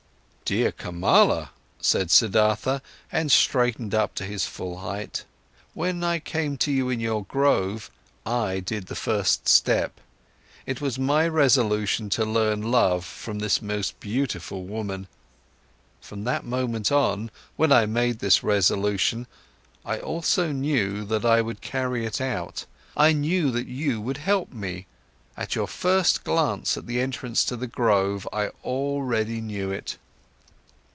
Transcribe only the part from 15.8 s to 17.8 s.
From that moment on when I